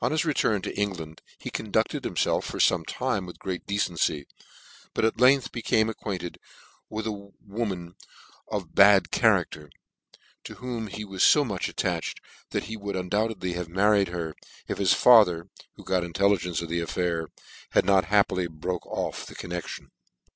On 0.00 0.12
his 0.12 0.24
return 0.24 0.62
to 0.62 0.78
England 0.78 1.20
he 1.36 1.50
conducted 1.50 2.06
him 2.06 2.14
felf 2.14 2.44
far 2.44 2.60
fome 2.60 2.84
time 2.86 3.26
with 3.26 3.40
great 3.40 3.66
decency 3.66 4.20
^ 4.24 4.26
but 4.94 5.04
at 5.04 5.18
length 5.18 5.50
became 5.50 5.88
acquainted 5.90 6.38
with 6.88 7.08
a 7.08 7.32
woman 7.44 7.96
of 8.46 8.76
bad 8.76 9.10
character, 9.10 9.68
to 10.44 10.54
whom 10.62 10.86
he 10.86 11.04
was 11.04 11.24
fo 11.26 11.42
much 11.42 11.68
attached 11.68 12.20
that 12.50 12.66
he 12.66 12.76
would 12.76 12.94
undoubteely 12.94 13.54
have 13.54 13.68
married 13.68 14.10
her, 14.10 14.36
if 14.68 14.78
his 14.78 14.92
father, 14.92 15.48
who 15.74 15.82
got 15.82 16.04
intelligence 16.04 16.62
of 16.62 16.68
the 16.68 16.78
affair, 16.78 17.26
had 17.70 17.84
not 17.84 18.04
happily 18.04 18.46
broke 18.46 18.86
off 18.86 19.26
the 19.26 19.34
connection. 19.34 19.90